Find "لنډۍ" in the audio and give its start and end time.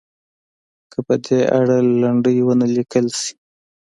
2.01-2.37